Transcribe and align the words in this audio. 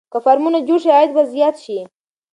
که 0.11 0.17
فارمونه 0.25 0.59
جوړ 0.67 0.79
شي 0.83 0.89
عاید 0.95 1.11
به 1.15 1.23
زیات 1.33 1.55
شي. 1.63 1.79